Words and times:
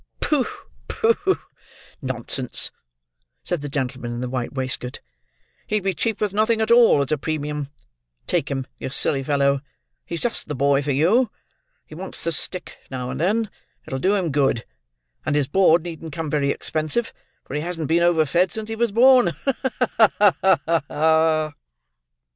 "Pooh! 0.19 0.47
pooh! 0.87 1.37
nonsense!" 2.01 2.71
said 3.43 3.61
the 3.61 3.69
gentleman 3.69 4.11
in 4.13 4.19
the 4.19 4.29
white 4.31 4.51
waistcoat. 4.51 4.99
"He'd 5.67 5.83
be 5.83 5.93
cheap 5.93 6.19
with 6.19 6.33
nothing 6.33 6.59
at 6.59 6.71
all, 6.71 7.01
as 7.01 7.11
a 7.11 7.19
premium. 7.19 7.69
Take 8.25 8.49
him, 8.49 8.65
you 8.79 8.89
silly 8.89 9.21
fellow! 9.21 9.61
He's 10.03 10.19
just 10.21 10.47
the 10.47 10.55
boy 10.55 10.81
for 10.81 10.91
you. 10.91 11.29
He 11.85 11.93
wants 11.93 12.23
the 12.23 12.31
stick, 12.31 12.79
now 12.89 13.11
and 13.11 13.19
then: 13.21 13.51
it'll 13.85 13.99
do 13.99 14.15
him 14.15 14.31
good; 14.31 14.65
and 15.23 15.35
his 15.35 15.47
board 15.47 15.83
needn't 15.83 16.13
come 16.13 16.31
very 16.31 16.49
expensive, 16.49 17.13
for 17.45 17.53
he 17.53 17.61
hasn't 17.61 17.87
been 17.87 18.01
overfed 18.01 18.51
since 18.51 18.69
he 18.69 18.75
was 18.75 18.91
born. 18.91 19.33
Ha! 19.37 20.59
ha! 20.89 21.53